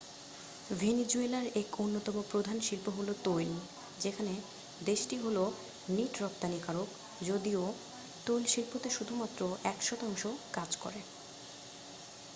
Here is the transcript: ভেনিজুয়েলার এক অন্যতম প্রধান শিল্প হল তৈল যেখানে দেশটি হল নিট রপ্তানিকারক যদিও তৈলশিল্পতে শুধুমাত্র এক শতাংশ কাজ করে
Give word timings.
ভেনিজুয়েলার 0.73 1.45
এক 1.55 1.69
অন্যতম 1.79 2.17
প্রধান 2.29 2.57
শিল্প 2.59 2.85
হল 2.89 3.09
তৈল 3.23 3.51
যেখানে 3.97 4.33
দেশটি 4.81 5.15
হল 5.17 5.37
নিট 5.89 6.13
রপ্তানিকারক 6.21 6.89
যদিও 7.21 7.63
তৈলশিল্পতে 8.25 8.87
শুধুমাত্র 8.89 9.41
এক 9.65 9.79
শতাংশ 9.81 10.21
কাজ 10.53 10.71
করে 10.77 10.99